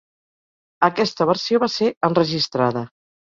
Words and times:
Aquesta 0.87 1.27
versió 1.31 1.61
va 1.65 1.69
ser 1.75 1.91
enregistrada. 2.09 2.85